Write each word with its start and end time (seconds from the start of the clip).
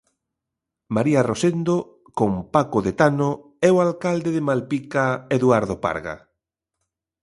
María 0.95 1.21
Rosendo, 1.29 1.75
con 2.19 2.31
Paco 2.55 2.79
de 2.85 2.93
Tano 3.01 3.29
e 3.67 3.69
o 3.75 3.77
alcalde 3.87 4.29
de 4.35 4.45
Malpica, 4.49 5.05
Eduardo 5.37 5.75
Parga. 5.85 6.15